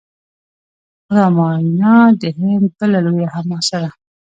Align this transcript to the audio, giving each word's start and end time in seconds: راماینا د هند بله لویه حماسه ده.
راماینا 1.15 1.95
د 2.21 2.23
هند 2.37 2.65
بله 2.77 2.97
لویه 3.05 3.27
حماسه 3.35 3.77
ده. 3.83 3.89